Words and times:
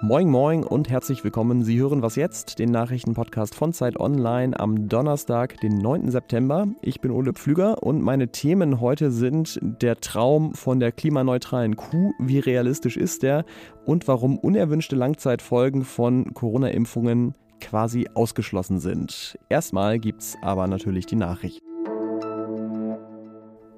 Moin 0.00 0.28
Moin 0.28 0.64
und 0.64 0.90
herzlich 0.90 1.24
willkommen. 1.24 1.64
Sie 1.64 1.80
hören 1.80 2.02
was 2.02 2.16
jetzt, 2.16 2.58
den 2.58 2.70
Nachrichtenpodcast 2.70 3.54
von 3.54 3.72
Zeit 3.72 3.98
Online 3.98 4.58
am 4.60 4.88
Donnerstag, 4.88 5.60
den 5.60 5.78
9. 5.78 6.10
September. 6.10 6.68
Ich 6.82 7.00
bin 7.00 7.10
Ole 7.10 7.32
Pflüger 7.32 7.82
und 7.82 8.02
meine 8.02 8.28
Themen 8.28 8.80
heute 8.80 9.10
sind 9.10 9.58
der 9.62 10.00
Traum 10.00 10.54
von 10.54 10.78
der 10.78 10.92
klimaneutralen 10.92 11.76
Kuh, 11.76 12.12
wie 12.18 12.38
realistisch 12.38 12.96
ist 12.96 13.22
der 13.22 13.46
und 13.86 14.08
warum 14.08 14.38
unerwünschte 14.38 14.94
Langzeitfolgen 14.94 15.84
von 15.84 16.34
Corona-Impfungen 16.34 17.34
quasi 17.60 18.08
ausgeschlossen 18.14 18.78
sind. 18.78 19.38
Erstmal 19.48 19.98
gibt's 19.98 20.36
aber 20.42 20.66
natürlich 20.66 21.06
die 21.06 21.16
Nachricht. 21.16 21.67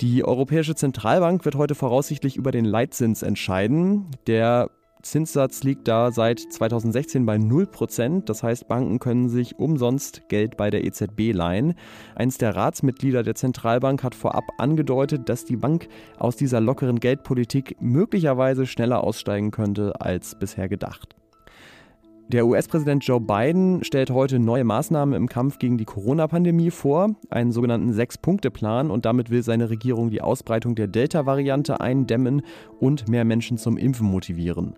Die 0.01 0.25
Europäische 0.25 0.75
Zentralbank 0.75 1.45
wird 1.45 1.57
heute 1.57 1.75
voraussichtlich 1.75 2.37
über 2.37 2.53
den 2.53 2.65
Leitzins 2.65 3.23
entscheiden. 3.23 4.07
Der 4.27 4.71
Zinssatz 5.03 5.63
liegt 5.63 5.89
da 5.89 6.11
seit 6.11 6.41
2016 6.41 7.27
bei 7.27 7.37
0%. 7.37 8.25
Das 8.25 8.43
heißt, 8.43 8.67
Banken 8.67 8.99
können 8.99 9.29
sich 9.29 9.59
umsonst 9.59 10.23
Geld 10.31 10.57
bei 10.57 10.71
der 10.71 10.85
EZB 10.85 11.35
leihen. 11.35 11.75
Eins 12.15 12.39
der 12.39 12.57
Ratsmitglieder 12.57 13.23
der 13.23 13.35
Zentralbank 13.35 14.03
hat 14.03 14.15
vorab 14.15 14.45
angedeutet, 14.57 15.29
dass 15.29 15.45
die 15.45 15.57
Bank 15.57 15.89
aus 16.19 16.35
dieser 16.35 16.63
lockeren 16.63 16.99
Geldpolitik 16.99 17.77
möglicherweise 17.81 18.67
schneller 18.67 19.05
aussteigen 19.05 19.51
könnte 19.51 20.01
als 20.01 20.35
bisher 20.35 20.71
gedacht. 20.71 21.20
Der 22.33 22.47
US-Präsident 22.47 23.05
Joe 23.05 23.21
Biden 23.21 23.83
stellt 23.83 24.11
heute 24.11 24.39
neue 24.39 24.63
Maßnahmen 24.63 25.17
im 25.17 25.29
Kampf 25.29 25.59
gegen 25.59 25.79
die 25.79 25.85
Corona-Pandemie 25.85 26.71
vor, 26.71 27.17
einen 27.29 27.51
sogenannten 27.51 27.93
Sechs-Punkte-Plan 27.93 28.93
und 28.93 29.05
damit 29.05 29.31
will 29.31 29.43
seine 29.43 29.69
Regierung 29.69 30.11
die 30.11 30.23
Ausbreitung 30.23 30.77
der 30.77 30.87
Delta-Variante 30.87 31.81
eindämmen 31.81 32.43
und 32.79 33.09
mehr 33.09 33.25
Menschen 33.25 33.59
zum 33.59 33.77
Impfen 33.77 34.07
motivieren. 34.07 34.77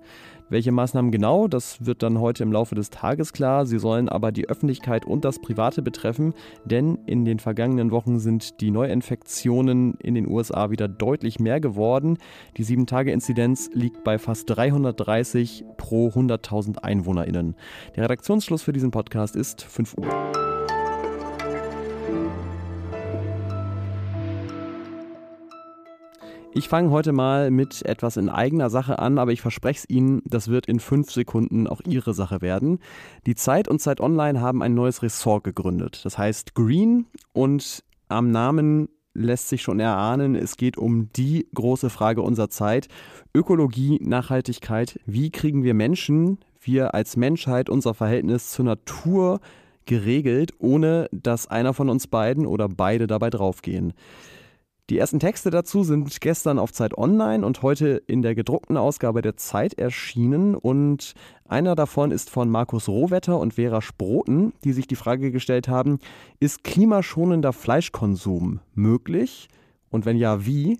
Welche 0.52 0.70
Maßnahmen 0.70 1.10
genau, 1.10 1.48
das 1.48 1.86
wird 1.86 2.02
dann 2.02 2.20
heute 2.20 2.42
im 2.42 2.52
Laufe 2.52 2.74
des 2.74 2.90
Tages 2.90 3.32
klar. 3.32 3.64
Sie 3.64 3.78
sollen 3.78 4.10
aber 4.10 4.32
die 4.32 4.50
Öffentlichkeit 4.50 5.06
und 5.06 5.24
das 5.24 5.38
Private 5.38 5.80
betreffen, 5.80 6.34
denn 6.66 6.98
in 7.06 7.24
den 7.24 7.38
vergangenen 7.38 7.90
Wochen 7.90 8.18
sind 8.18 8.60
die 8.60 8.70
Neuinfektionen 8.70 9.94
in 9.94 10.14
den 10.14 10.28
USA 10.28 10.68
wieder 10.68 10.88
deutlich 10.88 11.40
mehr 11.40 11.58
geworden. 11.58 12.18
Die 12.58 12.66
7-Tage-Inzidenz 12.66 13.70
liegt 13.72 14.04
bei 14.04 14.18
fast 14.18 14.50
330 14.50 15.64
pro 15.78 16.08
100.000 16.08 16.80
EinwohnerInnen. 16.80 17.54
Der 17.96 18.04
Redaktionsschluss 18.04 18.60
für 18.60 18.74
diesen 18.74 18.90
Podcast 18.90 19.36
ist 19.36 19.62
5 19.62 19.96
Uhr. 19.96 20.41
Ich 26.54 26.68
fange 26.68 26.90
heute 26.90 27.12
mal 27.12 27.50
mit 27.50 27.82
etwas 27.86 28.18
in 28.18 28.28
eigener 28.28 28.68
Sache 28.68 28.98
an, 28.98 29.18
aber 29.18 29.32
ich 29.32 29.40
verspreche 29.40 29.78
es 29.78 29.88
Ihnen, 29.88 30.20
das 30.26 30.48
wird 30.48 30.66
in 30.66 30.80
fünf 30.80 31.10
Sekunden 31.10 31.66
auch 31.66 31.80
Ihre 31.86 32.12
Sache 32.12 32.42
werden. 32.42 32.78
Die 33.24 33.34
Zeit 33.34 33.68
und 33.68 33.80
Zeit 33.80 34.02
Online 34.02 34.38
haben 34.42 34.62
ein 34.62 34.74
neues 34.74 35.02
Ressort 35.02 35.44
gegründet. 35.44 36.02
Das 36.04 36.18
heißt 36.18 36.54
Green 36.54 37.06
und 37.32 37.82
am 38.08 38.30
Namen 38.30 38.90
lässt 39.14 39.48
sich 39.48 39.62
schon 39.62 39.80
erahnen, 39.80 40.34
es 40.34 40.58
geht 40.58 40.76
um 40.76 41.08
die 41.14 41.48
große 41.54 41.88
Frage 41.88 42.20
unserer 42.20 42.50
Zeit. 42.50 42.88
Ökologie, 43.34 43.98
Nachhaltigkeit. 44.02 45.00
Wie 45.06 45.30
kriegen 45.30 45.64
wir 45.64 45.72
Menschen, 45.72 46.38
wir 46.60 46.94
als 46.94 47.16
Menschheit, 47.16 47.70
unser 47.70 47.94
Verhältnis 47.94 48.50
zur 48.50 48.66
Natur 48.66 49.40
geregelt, 49.86 50.52
ohne 50.58 51.08
dass 51.12 51.46
einer 51.46 51.72
von 51.72 51.88
uns 51.88 52.08
beiden 52.08 52.44
oder 52.44 52.68
beide 52.68 53.06
dabei 53.06 53.30
draufgehen? 53.30 53.94
Die 54.92 54.98
ersten 54.98 55.20
Texte 55.20 55.48
dazu 55.48 55.84
sind 55.84 56.20
gestern 56.20 56.58
auf 56.58 56.70
Zeit 56.70 56.98
Online 56.98 57.46
und 57.46 57.62
heute 57.62 58.02
in 58.06 58.20
der 58.20 58.34
gedruckten 58.34 58.76
Ausgabe 58.76 59.22
der 59.22 59.38
Zeit 59.38 59.72
erschienen. 59.78 60.54
Und 60.54 61.14
einer 61.48 61.74
davon 61.74 62.10
ist 62.10 62.28
von 62.28 62.50
Markus 62.50 62.90
Rohwetter 62.90 63.38
und 63.38 63.54
Vera 63.54 63.80
Sproten, 63.80 64.52
die 64.64 64.74
sich 64.74 64.86
die 64.86 64.94
Frage 64.94 65.30
gestellt 65.30 65.66
haben, 65.66 65.98
ist 66.40 66.62
klimaschonender 66.62 67.54
Fleischkonsum 67.54 68.60
möglich? 68.74 69.48
Und 69.88 70.04
wenn 70.04 70.18
ja, 70.18 70.44
wie? 70.44 70.78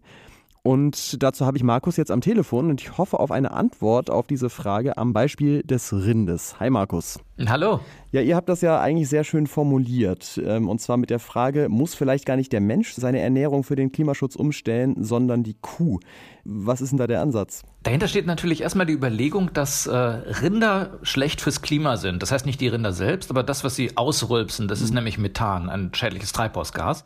Und 0.64 1.20
dazu 1.24 1.44
habe 1.44 1.56
ich 1.56 1.64
Markus 1.64 1.96
jetzt 1.96 2.12
am 2.12 2.20
Telefon 2.20 2.70
und 2.70 2.80
ich 2.80 2.96
hoffe 2.96 3.18
auf 3.18 3.32
eine 3.32 3.50
Antwort 3.50 4.10
auf 4.10 4.28
diese 4.28 4.48
Frage 4.48 4.96
am 4.96 5.12
Beispiel 5.12 5.64
des 5.64 5.92
Rindes. 5.92 6.60
Hi 6.60 6.70
Markus. 6.70 7.18
Hallo. 7.46 7.80
Ja, 8.12 8.20
ihr 8.20 8.36
habt 8.36 8.48
das 8.48 8.60
ja 8.60 8.80
eigentlich 8.80 9.08
sehr 9.08 9.24
schön 9.24 9.48
formuliert. 9.48 10.40
Ähm, 10.44 10.68
und 10.68 10.80
zwar 10.80 10.98
mit 10.98 11.10
der 11.10 11.18
Frage, 11.18 11.68
muss 11.68 11.96
vielleicht 11.96 12.26
gar 12.26 12.36
nicht 12.36 12.52
der 12.52 12.60
Mensch 12.60 12.92
seine 12.92 13.18
Ernährung 13.18 13.64
für 13.64 13.74
den 13.74 13.90
Klimaschutz 13.90 14.36
umstellen, 14.36 15.02
sondern 15.02 15.42
die 15.42 15.56
Kuh? 15.60 15.98
Was 16.44 16.80
ist 16.80 16.90
denn 16.90 16.98
da 16.98 17.08
der 17.08 17.22
Ansatz? 17.22 17.64
Dahinter 17.82 18.06
steht 18.06 18.26
natürlich 18.26 18.60
erstmal 18.60 18.86
die 18.86 18.92
Überlegung, 18.92 19.52
dass 19.52 19.88
äh, 19.88 19.96
Rinder 19.96 21.00
schlecht 21.02 21.40
fürs 21.40 21.62
Klima 21.62 21.96
sind. 21.96 22.22
Das 22.22 22.30
heißt 22.30 22.46
nicht 22.46 22.60
die 22.60 22.68
Rinder 22.68 22.92
selbst, 22.92 23.30
aber 23.30 23.42
das, 23.42 23.64
was 23.64 23.74
sie 23.74 23.96
ausrülpsen, 23.96 24.68
das 24.68 24.80
ist 24.80 24.90
mhm. 24.90 24.96
nämlich 24.96 25.18
Methan, 25.18 25.68
ein 25.68 25.90
schädliches 25.92 26.30
Treibhausgas. 26.30 27.02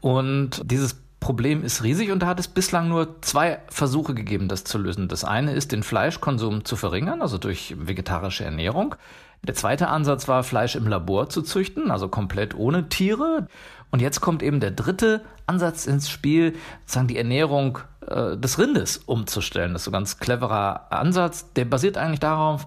Und 0.00 0.62
dieses 0.64 0.96
Problem 1.20 1.64
ist 1.64 1.82
riesig 1.82 2.12
und 2.12 2.20
da 2.20 2.26
hat 2.26 2.38
es 2.38 2.48
bislang 2.48 2.88
nur 2.88 3.20
zwei 3.22 3.58
Versuche 3.68 4.14
gegeben, 4.14 4.48
das 4.48 4.64
zu 4.64 4.78
lösen. 4.78 5.08
Das 5.08 5.24
eine 5.24 5.52
ist, 5.52 5.72
den 5.72 5.82
Fleischkonsum 5.82 6.64
zu 6.64 6.76
verringern, 6.76 7.22
also 7.22 7.38
durch 7.38 7.74
vegetarische 7.78 8.44
Ernährung. 8.44 8.94
Der 9.42 9.54
zweite 9.54 9.88
Ansatz 9.88 10.28
war, 10.28 10.42
Fleisch 10.42 10.76
im 10.76 10.86
Labor 10.86 11.28
zu 11.28 11.42
züchten, 11.42 11.90
also 11.90 12.08
komplett 12.08 12.54
ohne 12.54 12.88
Tiere. 12.88 13.48
Und 13.90 14.00
jetzt 14.00 14.20
kommt 14.20 14.42
eben 14.42 14.60
der 14.60 14.70
dritte 14.70 15.22
Ansatz 15.46 15.86
ins 15.86 16.10
Spiel, 16.10 16.54
sozusagen 16.80 17.08
die 17.08 17.16
Ernährung 17.16 17.78
äh, 18.06 18.36
des 18.36 18.58
Rindes 18.58 18.98
umzustellen. 18.98 19.72
Das 19.72 19.82
ist 19.82 19.84
so 19.86 19.90
ein 19.90 19.92
ganz 19.92 20.18
cleverer 20.18 20.92
Ansatz. 20.92 21.52
Der 21.54 21.64
basiert 21.64 21.96
eigentlich 21.96 22.20
darauf, 22.20 22.66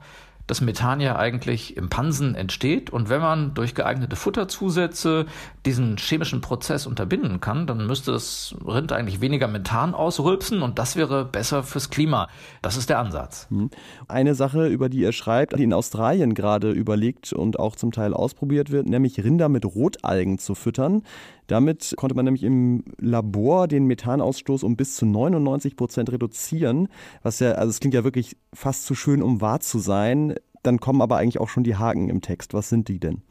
dass 0.51 0.59
Methan 0.59 1.00
ja 1.00 1.16
eigentlich 1.16 1.78
im 1.78 1.88
Pansen 1.88 2.35
entsteht. 2.35 2.89
Und 2.89 3.07
wenn 3.07 3.22
man 3.22 3.53
durch 3.53 3.73
geeignete 3.73 4.17
Futterzusätze 4.17 5.25
diesen 5.66 5.95
chemischen 5.95 6.41
Prozess 6.41 6.85
unterbinden 6.85 7.39
kann, 7.39 7.67
dann 7.67 7.88
müsste 7.88 8.12
das 8.12 8.53
Rind 8.67 8.91
eigentlich 8.91 9.22
weniger 9.22 9.47
Methan 9.47 9.94
ausrülpsen 9.94 10.62
und 10.62 10.78
das 10.78 10.97
wäre 10.97 11.23
besser 11.23 11.63
fürs 11.63 11.89
Klima. 11.89 12.28
Das 12.62 12.75
ist 12.75 12.89
der 12.89 13.00
Ansatz. 13.00 13.47
Hm. 13.50 13.69
Eine 14.09 14.35
Sache, 14.35 14.67
über 14.67 14.89
die 14.89 15.00
ihr 15.00 15.13
schreibt, 15.13 15.57
die 15.57 15.63
in 15.63 15.72
Australien 15.72 16.34
gerade 16.34 16.72
überlegt 16.72 17.31
und 17.31 17.57
auch 17.57 17.78
zum 17.78 17.94
Teil 17.94 18.13
ausprobiert 18.13 18.72
wird, 18.72 18.89
nämlich 18.89 19.23
Rinder 19.23 19.47
mit 19.47 19.63
Rotalgen 19.63 20.38
zu 20.38 20.53
füttern. 20.53 21.03
Damit 21.47 21.94
konnte 21.97 22.16
man 22.16 22.25
nämlich 22.25 22.44
im 22.44 22.83
Labor 22.97 23.68
den 23.68 23.85
Methanausstoß 23.85 24.63
um 24.63 24.75
bis 24.75 24.95
zu 24.95 25.06
99 25.06 25.75
Prozent 25.75 26.12
reduzieren, 26.12 26.89
was 27.23 27.39
ja, 27.39 27.53
also 27.53 27.69
es 27.69 27.79
klingt 27.79 27.94
ja 27.94 28.03
wirklich 28.03 28.38
fast 28.53 28.85
zu 28.85 28.95
schön, 28.95 29.22
um 29.22 29.41
wahr 29.41 29.59
zu 29.59 29.79
sein. 29.79 30.35
Dann 30.63 30.79
kommen 30.79 31.01
aber 31.01 31.17
eigentlich 31.17 31.39
auch 31.39 31.50
schon 31.50 31.63
die 31.63 31.75
Haken 31.75 32.09
im 32.09 32.22
Text. 32.22 32.53
Was 32.53 32.69
sind 32.69 32.88
die 32.88 33.00
denn? 33.00 33.22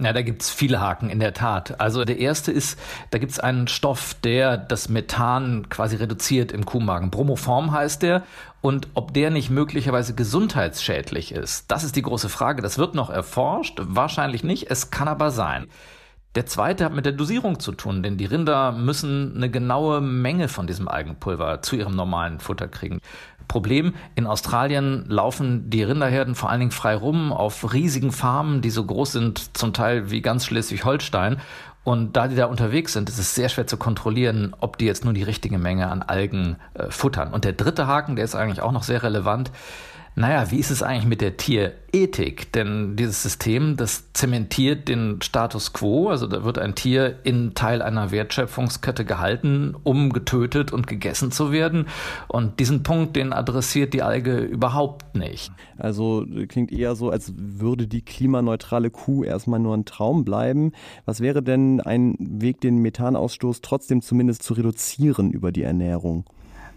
Ja, 0.00 0.12
da 0.12 0.22
gibt's 0.22 0.48
viele 0.48 0.80
Haken 0.80 1.10
in 1.10 1.18
der 1.18 1.34
Tat. 1.34 1.80
Also 1.80 2.04
der 2.04 2.18
erste 2.18 2.52
ist, 2.52 2.78
da 3.10 3.18
gibt's 3.18 3.40
einen 3.40 3.66
Stoff, 3.66 4.14
der 4.14 4.56
das 4.56 4.88
Methan 4.88 5.68
quasi 5.70 5.96
reduziert 5.96 6.52
im 6.52 6.64
Kuhmagen. 6.64 7.10
Bromoform 7.10 7.72
heißt 7.72 8.02
der. 8.02 8.22
Und 8.60 8.88
ob 8.94 9.12
der 9.12 9.30
nicht 9.30 9.50
möglicherweise 9.50 10.14
gesundheitsschädlich 10.14 11.32
ist, 11.32 11.70
das 11.70 11.82
ist 11.82 11.96
die 11.96 12.02
große 12.02 12.28
Frage. 12.28 12.62
Das 12.62 12.78
wird 12.78 12.94
noch 12.94 13.10
erforscht. 13.10 13.80
Wahrscheinlich 13.82 14.44
nicht. 14.44 14.70
Es 14.70 14.90
kann 14.90 15.08
aber 15.08 15.32
sein. 15.32 15.66
Der 16.34 16.46
zweite 16.46 16.84
hat 16.84 16.94
mit 16.94 17.04
der 17.04 17.12
Dosierung 17.14 17.58
zu 17.58 17.72
tun, 17.72 18.02
denn 18.02 18.18
die 18.18 18.26
Rinder 18.26 18.70
müssen 18.70 19.34
eine 19.34 19.50
genaue 19.50 20.00
Menge 20.00 20.46
von 20.46 20.68
diesem 20.68 20.86
Algenpulver 20.86 21.62
zu 21.62 21.74
ihrem 21.74 21.96
normalen 21.96 22.38
Futter 22.38 22.68
kriegen. 22.68 23.00
Problem, 23.48 23.94
in 24.14 24.26
Australien 24.26 25.06
laufen 25.08 25.70
die 25.70 25.82
Rinderherden 25.82 26.34
vor 26.34 26.50
allen 26.50 26.60
Dingen 26.60 26.70
frei 26.70 26.94
rum 26.94 27.32
auf 27.32 27.72
riesigen 27.72 28.12
Farmen, 28.12 28.60
die 28.60 28.70
so 28.70 28.84
groß 28.84 29.12
sind, 29.12 29.56
zum 29.56 29.72
Teil 29.72 30.10
wie 30.10 30.20
ganz 30.20 30.44
Schleswig-Holstein. 30.46 31.38
Und 31.84 32.16
da 32.16 32.28
die 32.28 32.36
da 32.36 32.44
unterwegs 32.44 32.92
sind, 32.92 33.08
ist 33.08 33.18
es 33.18 33.34
sehr 33.34 33.48
schwer 33.48 33.66
zu 33.66 33.78
kontrollieren, 33.78 34.54
ob 34.60 34.76
die 34.76 34.84
jetzt 34.84 35.04
nur 35.04 35.14
die 35.14 35.22
richtige 35.22 35.58
Menge 35.58 35.90
an 35.90 36.02
Algen 36.02 36.56
äh, 36.74 36.90
futtern. 36.90 37.32
Und 37.32 37.44
der 37.44 37.54
dritte 37.54 37.86
Haken, 37.86 38.14
der 38.14 38.26
ist 38.26 38.34
eigentlich 38.34 38.60
auch 38.60 38.72
noch 38.72 38.82
sehr 38.82 39.02
relevant, 39.02 39.50
naja, 40.18 40.50
wie 40.50 40.58
ist 40.58 40.72
es 40.72 40.82
eigentlich 40.82 41.06
mit 41.06 41.20
der 41.20 41.36
Tierethik? 41.36 42.52
Denn 42.52 42.96
dieses 42.96 43.22
System, 43.22 43.76
das 43.76 44.12
zementiert 44.14 44.88
den 44.88 45.22
Status 45.22 45.72
quo, 45.72 46.08
also 46.08 46.26
da 46.26 46.42
wird 46.42 46.58
ein 46.58 46.74
Tier 46.74 47.20
in 47.22 47.54
Teil 47.54 47.82
einer 47.82 48.10
Wertschöpfungskette 48.10 49.04
gehalten, 49.04 49.76
um 49.84 50.12
getötet 50.12 50.72
und 50.72 50.88
gegessen 50.88 51.30
zu 51.30 51.52
werden. 51.52 51.86
Und 52.26 52.58
diesen 52.58 52.82
Punkt, 52.82 53.14
den 53.14 53.32
adressiert 53.32 53.94
die 53.94 54.02
Alge 54.02 54.38
überhaupt 54.38 55.14
nicht. 55.14 55.52
Also 55.76 56.26
klingt 56.48 56.72
eher 56.72 56.96
so, 56.96 57.10
als 57.10 57.32
würde 57.36 57.86
die 57.86 58.02
klimaneutrale 58.02 58.90
Kuh 58.90 59.22
erstmal 59.22 59.60
nur 59.60 59.76
ein 59.76 59.84
Traum 59.84 60.24
bleiben. 60.24 60.72
Was 61.04 61.20
wäre 61.20 61.44
denn 61.44 61.80
ein 61.80 62.16
Weg, 62.18 62.60
den 62.60 62.78
Methanausstoß 62.78 63.60
trotzdem 63.60 64.02
zumindest 64.02 64.42
zu 64.42 64.54
reduzieren 64.54 65.30
über 65.30 65.52
die 65.52 65.62
Ernährung? 65.62 66.24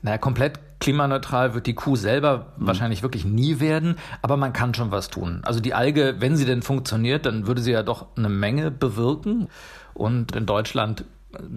Naja, 0.03 0.19
komplett 0.19 0.59
klimaneutral 0.81 1.53
wird 1.53 1.67
die 1.67 1.75
Kuh 1.75 1.95
selber 1.95 2.47
mhm. 2.57 2.67
wahrscheinlich 2.67 3.03
wirklich 3.03 3.23
nie 3.23 3.61
werden, 3.61 3.95
aber 4.21 4.35
man 4.35 4.51
kann 4.51 4.73
schon 4.73 4.91
was 4.91 5.07
tun. 5.07 5.39
Also 5.43 5.61
die 5.61 5.73
Alge, 5.73 6.15
wenn 6.19 6.35
sie 6.35 6.45
denn 6.45 6.61
funktioniert, 6.61 7.25
dann 7.25 7.47
würde 7.47 7.61
sie 7.61 7.71
ja 7.71 7.83
doch 7.83 8.07
eine 8.17 8.27
Menge 8.27 8.71
bewirken. 8.71 9.47
Und 9.93 10.35
in 10.35 10.45
Deutschland 10.45 11.05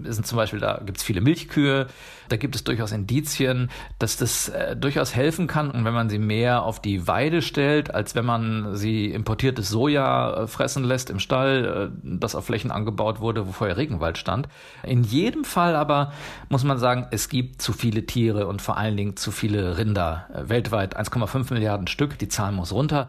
sind 0.05 0.26
zum 0.26 0.37
Beispiel, 0.37 0.61
da 0.61 0.81
gibt 0.85 0.99
es 0.99 1.05
viele 1.05 1.21
Milchkühe, 1.21 1.87
da 2.29 2.37
gibt 2.37 2.55
es 2.55 2.65
durchaus 2.65 2.93
Indizien, 2.93 3.71
dass 3.99 4.17
das 4.17 4.49
äh, 4.49 4.76
durchaus 4.76 5.15
helfen 5.15 5.47
kann. 5.47 5.71
Und 5.71 5.85
wenn 5.85 5.94
man 5.94 6.09
sie 6.09 6.19
mehr 6.19 6.62
auf 6.62 6.81
die 6.81 7.06
Weide 7.06 7.43
stellt, 7.43 7.94
als 7.94 8.15
wenn 8.15 8.25
man 8.25 8.76
sie 8.76 9.11
importiertes 9.11 9.69
Soja 9.69 10.43
äh, 10.43 10.47
fressen 10.47 10.85
lässt 10.85 11.11
im 11.11 11.19
Stall, 11.19 11.91
äh, 11.93 12.19
das 12.19 12.35
auf 12.35 12.47
Flächen 12.47 12.71
angebaut 12.71 13.21
wurde, 13.21 13.47
wo 13.47 13.53
vorher 13.53 13.76
Regenwald 13.76 14.19
stand. 14.19 14.49
In 14.82 15.03
jedem 15.03 15.44
Fall 15.44 15.77
aber 15.77 16.12
muss 16.49 16.65
man 16.65 16.79
sagen, 16.79 17.06
es 17.11 17.29
gibt 17.29 17.61
zu 17.61 17.73
viele 17.73 18.06
Tiere 18.06 18.47
und 18.47 18.62
vor 18.62 18.77
allen 18.77 18.97
Dingen 18.97 19.17
zu 19.17 19.31
viele 19.31 19.79
Rinder. 19.79 20.27
Äh, 20.32 20.49
weltweit 20.49 20.99
1,5 20.99 21.53
Milliarden 21.53 21.87
Stück, 21.87 22.19
die 22.19 22.29
Zahl 22.29 22.53
muss 22.53 22.73
runter. 22.73 23.09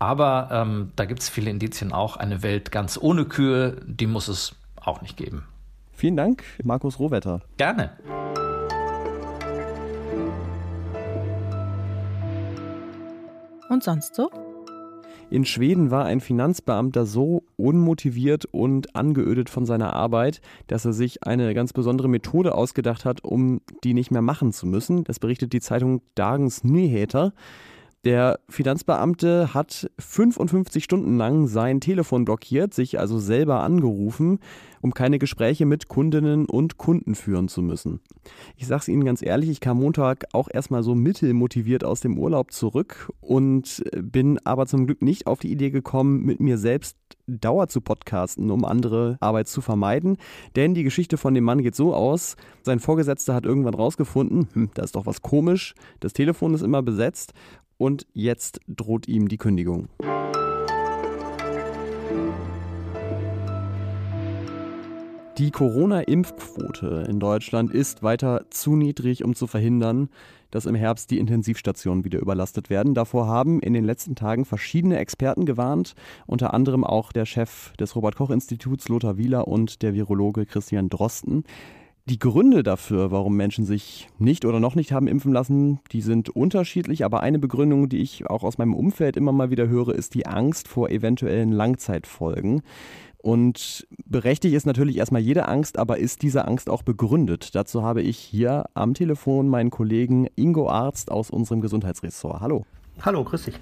Aber 0.00 0.48
ähm, 0.50 0.92
da 0.96 1.04
gibt 1.04 1.20
es 1.20 1.28
viele 1.28 1.50
Indizien 1.50 1.92
auch. 1.92 2.16
Eine 2.16 2.42
Welt 2.42 2.72
ganz 2.72 2.98
ohne 3.00 3.26
Kühe, 3.26 3.76
die 3.84 4.06
muss 4.06 4.28
es 4.28 4.56
auch 4.76 5.02
nicht 5.02 5.16
geben. 5.16 5.44
Vielen 6.00 6.16
Dank, 6.16 6.44
Markus 6.64 6.98
Rohwetter. 6.98 7.42
Gerne. 7.58 7.90
Und 13.68 13.84
sonst 13.84 14.14
so? 14.14 14.30
In 15.28 15.44
Schweden 15.44 15.90
war 15.90 16.06
ein 16.06 16.20
Finanzbeamter 16.20 17.04
so 17.04 17.42
unmotiviert 17.58 18.46
und 18.46 18.96
angeödet 18.96 19.50
von 19.50 19.66
seiner 19.66 19.92
Arbeit, 19.92 20.40
dass 20.68 20.86
er 20.86 20.94
sich 20.94 21.26
eine 21.26 21.52
ganz 21.52 21.74
besondere 21.74 22.08
Methode 22.08 22.54
ausgedacht 22.54 23.04
hat, 23.04 23.22
um 23.22 23.60
die 23.84 23.92
nicht 23.92 24.10
mehr 24.10 24.22
machen 24.22 24.54
zu 24.54 24.66
müssen. 24.66 25.04
Das 25.04 25.18
berichtet 25.18 25.52
die 25.52 25.60
Zeitung 25.60 26.00
Dagens 26.14 26.64
Nyheter. 26.64 27.34
Der 28.06 28.40
Finanzbeamte 28.48 29.52
hat 29.52 29.90
55 29.98 30.82
Stunden 30.82 31.18
lang 31.18 31.46
sein 31.48 31.82
Telefon 31.82 32.24
blockiert, 32.24 32.72
sich 32.72 32.98
also 32.98 33.18
selber 33.18 33.60
angerufen, 33.60 34.38
um 34.80 34.94
keine 34.94 35.18
Gespräche 35.18 35.66
mit 35.66 35.88
Kundinnen 35.88 36.46
und 36.46 36.78
Kunden 36.78 37.14
führen 37.14 37.48
zu 37.48 37.60
müssen. 37.60 38.00
Ich 38.56 38.66
sage 38.66 38.80
es 38.80 38.88
Ihnen 38.88 39.04
ganz 39.04 39.20
ehrlich, 39.20 39.50
ich 39.50 39.60
kam 39.60 39.80
Montag 39.80 40.24
auch 40.32 40.48
erstmal 40.50 40.82
so 40.82 40.94
mittelmotiviert 40.94 41.84
aus 41.84 42.00
dem 42.00 42.18
Urlaub 42.18 42.52
zurück 42.52 43.12
und 43.20 43.82
bin 43.94 44.38
aber 44.44 44.64
zum 44.64 44.86
Glück 44.86 45.02
nicht 45.02 45.26
auf 45.26 45.40
die 45.40 45.52
Idee 45.52 45.70
gekommen, 45.70 46.24
mit 46.24 46.40
mir 46.40 46.56
selbst 46.56 46.96
Dauer 47.26 47.68
zu 47.68 47.80
podcasten, 47.80 48.50
um 48.50 48.64
andere 48.64 49.16
Arbeit 49.20 49.46
zu 49.46 49.60
vermeiden. 49.60 50.16
Denn 50.56 50.74
die 50.74 50.82
Geschichte 50.82 51.16
von 51.16 51.34
dem 51.34 51.44
Mann 51.44 51.62
geht 51.62 51.74
so 51.74 51.94
aus, 51.94 52.36
sein 52.62 52.80
Vorgesetzter 52.80 53.34
hat 53.34 53.44
irgendwann 53.44 53.74
rausgefunden, 53.74 54.48
hm, 54.52 54.70
da 54.74 54.82
ist 54.82 54.96
doch 54.96 55.06
was 55.06 55.22
komisch, 55.22 55.74
das 56.00 56.12
Telefon 56.12 56.54
ist 56.54 56.62
immer 56.62 56.82
besetzt 56.82 57.32
und 57.80 58.06
jetzt 58.12 58.60
droht 58.68 59.08
ihm 59.08 59.28
die 59.28 59.38
Kündigung. 59.38 59.88
Die 65.38 65.50
Corona-Impfquote 65.50 67.06
in 67.08 67.18
Deutschland 67.18 67.72
ist 67.72 68.02
weiter 68.02 68.44
zu 68.50 68.76
niedrig, 68.76 69.24
um 69.24 69.34
zu 69.34 69.46
verhindern, 69.46 70.10
dass 70.50 70.66
im 70.66 70.74
Herbst 70.74 71.10
die 71.10 71.18
Intensivstationen 71.18 72.04
wieder 72.04 72.18
überlastet 72.18 72.68
werden. 72.68 72.92
Davor 72.92 73.26
haben 73.26 73.60
in 73.60 73.72
den 73.72 73.86
letzten 73.86 74.14
Tagen 74.14 74.44
verschiedene 74.44 74.98
Experten 74.98 75.46
gewarnt, 75.46 75.94
unter 76.26 76.52
anderem 76.52 76.84
auch 76.84 77.12
der 77.12 77.24
Chef 77.24 77.72
des 77.78 77.96
Robert 77.96 78.16
Koch 78.16 78.28
Instituts 78.28 78.90
Lothar 78.90 79.16
Wieler 79.16 79.48
und 79.48 79.80
der 79.80 79.94
Virologe 79.94 80.44
Christian 80.44 80.90
Drosten. 80.90 81.44
Die 82.10 82.18
Gründe 82.18 82.64
dafür, 82.64 83.12
warum 83.12 83.36
Menschen 83.36 83.64
sich 83.64 84.08
nicht 84.18 84.44
oder 84.44 84.58
noch 84.58 84.74
nicht 84.74 84.90
haben 84.90 85.06
impfen 85.06 85.32
lassen, 85.32 85.78
die 85.92 86.00
sind 86.00 86.28
unterschiedlich, 86.28 87.04
aber 87.04 87.20
eine 87.20 87.38
Begründung, 87.38 87.88
die 87.88 87.98
ich 87.98 88.28
auch 88.28 88.42
aus 88.42 88.58
meinem 88.58 88.74
Umfeld 88.74 89.16
immer 89.16 89.30
mal 89.30 89.50
wieder 89.50 89.68
höre, 89.68 89.94
ist 89.94 90.14
die 90.14 90.26
Angst 90.26 90.66
vor 90.66 90.90
eventuellen 90.90 91.52
Langzeitfolgen. 91.52 92.62
Und 93.18 93.86
berechtigt 94.06 94.56
ist 94.56 94.66
natürlich 94.66 94.96
erstmal 94.96 95.20
jede 95.20 95.46
Angst, 95.46 95.78
aber 95.78 95.98
ist 95.98 96.22
diese 96.22 96.48
Angst 96.48 96.68
auch 96.68 96.82
begründet? 96.82 97.54
Dazu 97.54 97.84
habe 97.84 98.02
ich 98.02 98.18
hier 98.18 98.64
am 98.74 98.94
Telefon 98.94 99.46
meinen 99.46 99.70
Kollegen 99.70 100.26
Ingo 100.34 100.68
Arzt 100.68 101.12
aus 101.12 101.30
unserem 101.30 101.60
Gesundheitsressort. 101.60 102.40
Hallo. 102.40 102.66
Hallo, 103.02 103.22
grüß 103.22 103.44
dich. 103.44 103.60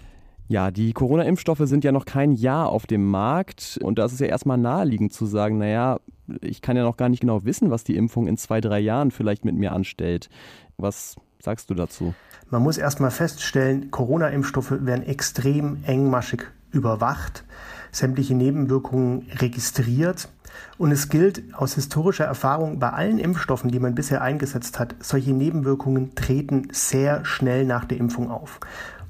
Ja, 0.48 0.70
die 0.70 0.94
Corona-Impfstoffe 0.94 1.62
sind 1.64 1.84
ja 1.84 1.92
noch 1.92 2.06
kein 2.06 2.32
Jahr 2.32 2.70
auf 2.70 2.86
dem 2.86 3.06
Markt 3.06 3.78
und 3.82 3.98
da 3.98 4.06
ist 4.06 4.12
es 4.12 4.18
ja 4.18 4.26
erstmal 4.28 4.56
naheliegend 4.56 5.12
zu 5.12 5.26
sagen, 5.26 5.58
naja, 5.58 6.00
ich 6.40 6.62
kann 6.62 6.76
ja 6.76 6.84
noch 6.84 6.96
gar 6.96 7.10
nicht 7.10 7.20
genau 7.20 7.44
wissen, 7.44 7.70
was 7.70 7.84
die 7.84 7.96
Impfung 7.96 8.26
in 8.26 8.38
zwei, 8.38 8.62
drei 8.62 8.80
Jahren 8.80 9.10
vielleicht 9.10 9.44
mit 9.44 9.56
mir 9.56 9.72
anstellt. 9.72 10.30
Was 10.78 11.16
sagst 11.38 11.68
du 11.68 11.74
dazu? 11.74 12.14
Man 12.50 12.62
muss 12.62 12.78
erstmal 12.78 13.10
feststellen, 13.10 13.90
Corona-Impfstoffe 13.90 14.72
werden 14.80 15.06
extrem 15.06 15.84
engmaschig 15.84 16.46
überwacht, 16.70 17.44
sämtliche 17.92 18.34
Nebenwirkungen 18.34 19.26
registriert. 19.38 20.30
Und 20.78 20.92
es 20.92 21.10
gilt 21.10 21.42
aus 21.54 21.74
historischer 21.74 22.24
Erfahrung 22.24 22.78
bei 22.78 22.90
allen 22.90 23.18
Impfstoffen, 23.18 23.70
die 23.70 23.80
man 23.80 23.94
bisher 23.94 24.22
eingesetzt 24.22 24.78
hat, 24.78 24.94
solche 25.00 25.32
Nebenwirkungen 25.32 26.14
treten 26.14 26.68
sehr 26.72 27.24
schnell 27.26 27.66
nach 27.66 27.84
der 27.84 27.98
Impfung 27.98 28.30
auf. 28.30 28.60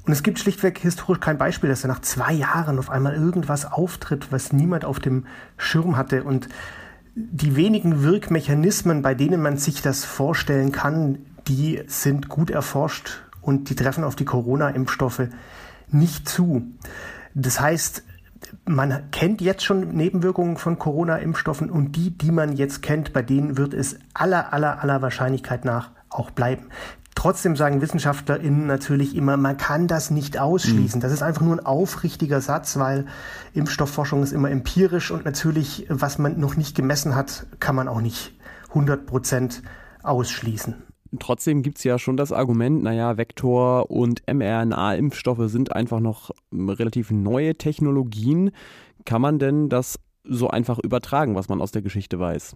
Und 0.09 0.13
es 0.13 0.23
gibt 0.23 0.39
schlichtweg 0.39 0.79
historisch 0.79 1.21
kein 1.21 1.37
Beispiel, 1.37 1.69
dass 1.69 1.83
da 1.83 1.89
nach 1.89 2.01
zwei 2.01 2.33
Jahren 2.33 2.79
auf 2.79 2.89
einmal 2.89 3.15
irgendwas 3.15 3.71
auftritt, 3.71 4.33
was 4.33 4.55
niemand 4.55 4.87
auf 4.87 5.01
dem 5.01 5.27
Schirm 5.59 5.99
hatte. 5.99 6.25
Und 6.25 6.49
die 7.15 7.57
wenigen 7.57 8.03
Wirkmechanismen, 8.03 9.03
bei 9.03 9.15
denen 9.15 9.43
man 9.43 9.59
sich 9.59 9.83
das 9.83 10.07
vorstellen 10.07 10.73
kann, 10.73 11.19
die 11.47 11.83
sind 11.89 12.31
gut 12.31 12.49
erforscht 12.49 13.21
und 13.43 13.69
die 13.69 13.77
treffen 13.77 14.03
auf 14.03 14.17
die 14.17 14.25
Corona-Impfstoffe 14.25 15.29
nicht 15.89 16.27
zu. 16.27 16.63
Das 17.35 17.61
heißt, 17.61 18.03
man 18.65 19.11
kennt 19.11 19.43
jetzt 19.43 19.63
schon 19.63 19.91
Nebenwirkungen 19.91 20.57
von 20.57 20.79
Corona-Impfstoffen 20.79 21.69
und 21.69 21.97
die, 21.97 22.17
die 22.17 22.33
man 22.33 22.57
jetzt 22.57 22.81
kennt, 22.81 23.13
bei 23.13 23.21
denen 23.21 23.59
wird 23.59 23.75
es 23.75 23.99
aller, 24.15 24.55
aller, 24.55 24.83
aller 24.83 25.03
Wahrscheinlichkeit 25.03 25.67
nach 25.67 25.91
auch 26.09 26.31
bleiben. 26.31 26.69
Trotzdem 27.19 27.57
sagen 27.57 27.81
WissenschaftlerInnen 27.81 28.69
natürlich 28.69 29.17
immer, 29.17 29.37
man 29.37 29.57
kann 29.57 29.89
das 29.89 30.13
nicht 30.13 30.39
ausschließen. 30.39 31.01
Mhm. 31.01 31.03
Das 31.03 31.11
ist 31.11 31.21
einfach 31.21 31.43
nur 31.43 31.57
ein 31.57 31.67
aufrichtiger 31.67 32.41
Satz, 32.41 32.79
weil 32.79 33.07
Impfstoffforschung 33.55 34.23
ist 34.23 34.31
immer 34.31 34.53
empirisch 34.53 35.11
und 35.11 35.25
natürlich, 35.25 35.87
was 35.89 36.19
man 36.19 36.39
noch 36.39 36.55
nicht 36.55 36.77
gemessen 36.77 37.17
hat, 37.17 37.47
kann 37.59 37.75
man 37.75 37.89
auch 37.89 38.01
nicht 38.01 38.39
100 38.69 39.05
Prozent 39.05 39.65
ausschließen. 40.05 40.77
Trotzdem 41.19 41.63
gibt 41.63 41.79
es 41.79 41.85
ja 41.85 41.99
schon 41.99 42.17
das 42.17 42.31
Argument, 42.31 42.85
naja, 42.85 43.17
Vektor- 43.17 43.91
und 43.91 44.23
mRNA-Impfstoffe 44.33 45.51
sind 45.51 45.73
einfach 45.73 45.99
noch 45.99 46.31
relativ 46.53 47.11
neue 47.11 47.57
Technologien. 47.57 48.53
Kann 49.05 49.23
man 49.23 49.41
denn 49.41 49.69
das 49.69 49.99
so 50.23 50.51
einfach 50.51 50.79
übertragen, 50.79 51.35
was 51.35 51.49
man 51.49 51.61
aus 51.61 51.73
der 51.73 51.83
Geschichte 51.83 52.21
weiß? 52.21 52.55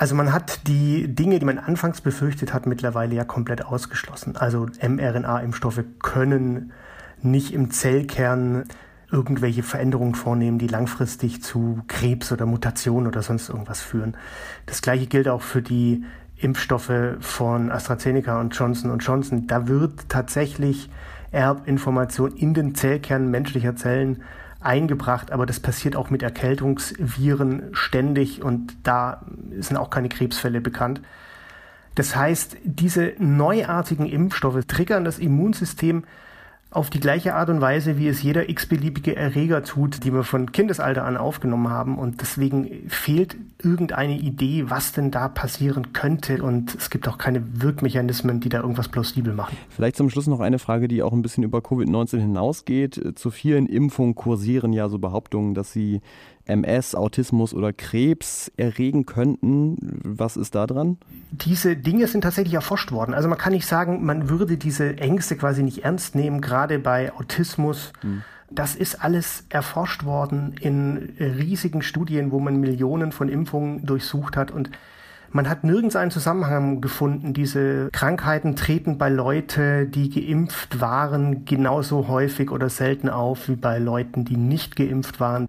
Also 0.00 0.14
man 0.14 0.32
hat 0.32 0.66
die 0.66 1.14
Dinge, 1.14 1.38
die 1.38 1.44
man 1.44 1.58
anfangs 1.58 2.00
befürchtet 2.00 2.54
hat, 2.54 2.64
mittlerweile 2.64 3.14
ja 3.14 3.24
komplett 3.24 3.66
ausgeschlossen. 3.66 4.34
Also 4.34 4.66
mRNA-Impfstoffe 4.80 5.84
können 6.02 6.72
nicht 7.20 7.52
im 7.52 7.70
Zellkern 7.70 8.64
irgendwelche 9.12 9.62
Veränderungen 9.62 10.14
vornehmen, 10.14 10.58
die 10.58 10.68
langfristig 10.68 11.42
zu 11.42 11.80
Krebs 11.86 12.32
oder 12.32 12.46
Mutationen 12.46 13.08
oder 13.08 13.20
sonst 13.20 13.50
irgendwas 13.50 13.82
führen. 13.82 14.16
Das 14.64 14.80
gleiche 14.80 15.06
gilt 15.06 15.28
auch 15.28 15.42
für 15.42 15.60
die 15.60 16.02
Impfstoffe 16.38 17.18
von 17.20 17.70
AstraZeneca 17.70 18.40
und 18.40 18.56
Johnson 18.56 18.98
Johnson. 19.00 19.48
Da 19.48 19.68
wird 19.68 20.08
tatsächlich 20.08 20.88
Erbinformation 21.30 22.32
in 22.32 22.54
den 22.54 22.74
Zellkernen 22.74 23.30
menschlicher 23.30 23.76
Zellen 23.76 24.22
eingebracht, 24.60 25.32
aber 25.32 25.46
das 25.46 25.60
passiert 25.60 25.96
auch 25.96 26.10
mit 26.10 26.22
Erkältungsviren 26.22 27.70
ständig 27.72 28.42
und 28.42 28.76
da 28.82 29.24
sind 29.58 29.76
auch 29.76 29.90
keine 29.90 30.08
Krebsfälle 30.08 30.60
bekannt. 30.60 31.00
Das 31.94 32.14
heißt, 32.14 32.58
diese 32.64 33.14
neuartigen 33.18 34.06
Impfstoffe 34.06 34.64
triggern 34.66 35.04
das 35.04 35.18
Immunsystem 35.18 36.04
auf 36.72 36.88
die 36.88 37.00
gleiche 37.00 37.34
Art 37.34 37.50
und 37.50 37.60
Weise, 37.60 37.98
wie 37.98 38.06
es 38.06 38.22
jeder 38.22 38.48
x-beliebige 38.48 39.16
Erreger 39.16 39.64
tut, 39.64 40.04
die 40.04 40.12
wir 40.12 40.22
von 40.22 40.52
Kindesalter 40.52 41.04
an 41.04 41.16
aufgenommen 41.16 41.68
haben. 41.68 41.98
Und 41.98 42.20
deswegen 42.20 42.88
fehlt 42.88 43.36
irgendeine 43.60 44.18
Idee, 44.18 44.64
was 44.68 44.92
denn 44.92 45.10
da 45.10 45.28
passieren 45.28 45.92
könnte. 45.92 46.42
Und 46.42 46.76
es 46.76 46.90
gibt 46.90 47.08
auch 47.08 47.18
keine 47.18 47.42
Wirkmechanismen, 47.60 48.38
die 48.38 48.48
da 48.48 48.60
irgendwas 48.60 48.88
plausibel 48.88 49.34
machen. 49.34 49.56
Vielleicht 49.68 49.96
zum 49.96 50.10
Schluss 50.10 50.28
noch 50.28 50.40
eine 50.40 50.60
Frage, 50.60 50.86
die 50.86 51.02
auch 51.02 51.12
ein 51.12 51.22
bisschen 51.22 51.42
über 51.42 51.58
Covid-19 51.58 52.18
hinausgeht. 52.18 53.18
Zu 53.18 53.30
vielen 53.30 53.66
Impfungen 53.66 54.14
kursieren 54.14 54.72
ja 54.72 54.88
so 54.88 55.00
Behauptungen, 55.00 55.54
dass 55.54 55.72
sie 55.72 56.00
MS, 56.50 56.94
Autismus 56.94 57.54
oder 57.54 57.72
Krebs 57.72 58.50
erregen 58.56 59.06
könnten. 59.06 59.76
Was 60.04 60.36
ist 60.36 60.54
da 60.54 60.66
dran? 60.66 60.98
Diese 61.30 61.76
Dinge 61.76 62.06
sind 62.06 62.22
tatsächlich 62.22 62.54
erforscht 62.54 62.92
worden. 62.92 63.14
Also 63.14 63.28
man 63.28 63.38
kann 63.38 63.52
nicht 63.52 63.66
sagen, 63.66 64.04
man 64.04 64.28
würde 64.28 64.56
diese 64.56 64.98
Ängste 64.98 65.36
quasi 65.36 65.62
nicht 65.62 65.84
ernst 65.84 66.14
nehmen, 66.14 66.40
gerade 66.40 66.78
bei 66.78 67.12
Autismus. 67.12 67.92
Hm. 68.00 68.22
Das 68.50 68.74
ist 68.74 69.02
alles 69.02 69.44
erforscht 69.48 70.04
worden 70.04 70.54
in 70.60 71.14
riesigen 71.18 71.82
Studien, 71.82 72.32
wo 72.32 72.40
man 72.40 72.60
Millionen 72.60 73.12
von 73.12 73.28
Impfungen 73.28 73.86
durchsucht 73.86 74.36
hat 74.36 74.50
und 74.50 74.70
man 75.32 75.48
hat 75.48 75.62
nirgends 75.62 75.94
einen 75.94 76.10
Zusammenhang 76.10 76.80
gefunden. 76.80 77.32
Diese 77.32 77.88
Krankheiten 77.92 78.56
treten 78.56 78.98
bei 78.98 79.08
Leuten, 79.08 79.90
die 79.92 80.10
geimpft 80.10 80.80
waren, 80.80 81.44
genauso 81.44 82.08
häufig 82.08 82.50
oder 82.50 82.68
selten 82.68 83.08
auf 83.08 83.48
wie 83.48 83.54
bei 83.54 83.78
Leuten, 83.78 84.24
die 84.24 84.36
nicht 84.36 84.74
geimpft 84.74 85.20
waren. 85.20 85.46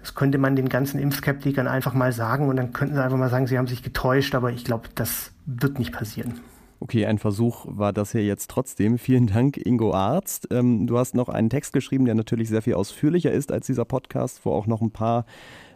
Das 0.00 0.14
könnte 0.14 0.38
man 0.38 0.56
den 0.56 0.68
ganzen 0.68 0.98
Impfskeptikern 1.00 1.66
einfach 1.66 1.94
mal 1.94 2.12
sagen 2.12 2.48
und 2.48 2.56
dann 2.56 2.72
könnten 2.72 2.94
sie 2.94 3.02
einfach 3.02 3.18
mal 3.18 3.30
sagen, 3.30 3.46
sie 3.46 3.58
haben 3.58 3.66
sich 3.66 3.82
getäuscht, 3.82 4.34
aber 4.34 4.52
ich 4.52 4.64
glaube, 4.64 4.88
das 4.94 5.32
wird 5.46 5.78
nicht 5.78 5.92
passieren. 5.92 6.40
Okay, 6.80 7.06
ein 7.06 7.18
Versuch 7.18 7.66
war 7.68 7.92
das 7.92 8.12
hier 8.12 8.24
jetzt 8.24 8.50
trotzdem. 8.50 8.98
Vielen 8.98 9.26
Dank, 9.26 9.56
Ingo 9.56 9.92
Arzt. 9.92 10.46
Ähm, 10.52 10.86
du 10.86 10.96
hast 10.96 11.16
noch 11.16 11.28
einen 11.28 11.50
Text 11.50 11.72
geschrieben, 11.72 12.04
der 12.04 12.14
natürlich 12.14 12.48
sehr 12.48 12.62
viel 12.62 12.74
ausführlicher 12.74 13.32
ist 13.32 13.50
als 13.50 13.66
dieser 13.66 13.84
Podcast, 13.84 14.44
wo 14.44 14.52
auch 14.52 14.68
noch 14.68 14.80
ein 14.80 14.92
paar 14.92 15.26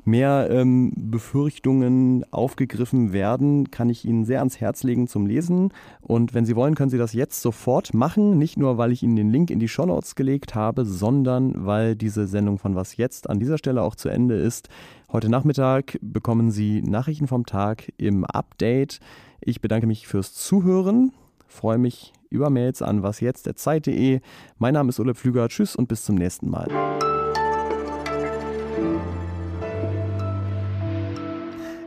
mehr 0.05 0.49
ähm, 0.51 0.93
Befürchtungen 0.97 2.25
aufgegriffen 2.33 3.13
werden, 3.13 3.71
kann 3.71 3.89
ich 3.89 4.05
Ihnen 4.05 4.25
sehr 4.25 4.41
ans 4.41 4.61
Herz 4.61 4.83
legen 4.83 5.07
zum 5.07 5.27
Lesen. 5.27 5.73
Und 6.01 6.35
wenn 6.35 6.45
Sie 6.45 6.57
wollen, 6.57 6.75
können 6.75 6.91
Sie 6.91 6.99
das 6.99 7.13
jetzt 7.13 7.41
sofort 7.41 7.95
machen. 7.95 8.39
Nicht 8.39 8.57
nur, 8.57 8.79
weil 8.79 8.93
ich 8.93 9.03
Ihnen 9.03 9.17
den 9.17 9.31
Link 9.31 9.51
in 9.51 9.61
die 9.61 9.69
Shownotes 9.69 10.15
gelegt 10.15 10.55
habe, 10.55 10.85
sondern 10.85 11.67
weil 11.67 11.95
diese 11.95 12.27
Sendung 12.27 12.59
von 12.59 12.75
Was 12.75 12.97
jetzt 12.97 13.31
an 13.31 13.39
dieser 13.39 13.59
Stelle 13.59 13.83
auch 13.83 13.95
zu 13.95 14.09
Ende 14.09 14.35
ist. 14.35 14.69
Heute 15.13 15.29
Nachmittag 15.29 15.99
bekommen 16.01 16.51
Sie 16.51 16.83
Nachrichten 16.83 17.29
vom 17.29 17.47
Tag 17.47 17.93
im 17.99 18.25
Update. 18.25 18.99
Ich 19.41 19.61
bedanke 19.61 19.87
mich 19.87 20.07
fürs 20.07 20.35
Zuhören. 20.35 21.13
Freue 21.47 21.79
mich 21.79 22.13
über 22.31 22.49
Mails 22.49 22.81
an 22.81 23.03
wasjetzt.zeit.de. 23.03 24.21
Mein 24.59 24.75
Name 24.75 24.89
ist 24.89 24.99
Ulle 24.99 25.15
Pflüger. 25.15 25.49
Tschüss 25.49 25.77
und 25.77 25.87
bis 25.87 26.05
zum 26.05 26.17
nächsten 26.17 26.49
Mal. 26.49 26.69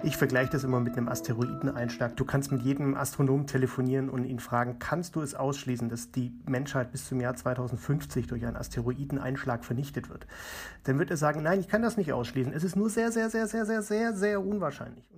Ich 0.06 0.18
vergleiche 0.18 0.52
das 0.52 0.64
immer 0.64 0.80
mit 0.80 0.96
einem 0.96 1.08
Asteroideneinschlag. 1.08 2.16
Du 2.16 2.26
kannst 2.26 2.52
mit 2.52 2.62
jedem 2.62 2.96
Astronom 2.96 3.48
telefonieren 3.48 4.12
und 4.12 4.24
ihn 4.24 4.40
fragen, 4.40 4.78
kannst 4.78 5.16
du 5.16 5.22
es 5.22 5.34
ausschließen, 5.34 5.90
dass 5.90 6.12
die 6.12 6.32
Menschheit 6.46 6.92
bis 6.92 7.08
zum 7.08 7.20
Jahr 7.20 7.36
2050 7.36 8.28
durch 8.28 8.46
einen 8.46 8.56
Asteroideneinschlag 8.56 9.66
vernichtet 9.66 10.12
wird? 10.12 10.28
Dann 10.84 11.00
wird 11.00 11.10
er 11.10 11.18
sagen, 11.18 11.42
nein, 11.42 11.60
ich 11.60 11.68
kann 11.68 11.82
das 11.82 11.98
nicht 11.98 12.14
ausschließen. 12.14 12.54
Es 12.54 12.64
ist 12.64 12.76
nur 12.76 12.92
sehr, 12.92 13.12
sehr, 13.12 13.32
sehr, 13.32 13.48
sehr, 13.48 13.66
sehr, 13.66 13.82
sehr, 13.82 14.14
sehr 14.14 14.46
unwahrscheinlich. 14.46 15.10